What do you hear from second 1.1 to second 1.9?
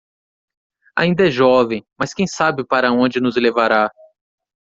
é jovem,